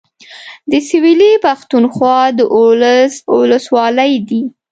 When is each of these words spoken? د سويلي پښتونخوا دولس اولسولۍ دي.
د 0.71 0.73
سويلي 0.89 1.31
پښتونخوا 1.45 2.17
دولس 2.39 3.13
اولسولۍ 3.33 4.13
دي. 4.27 4.41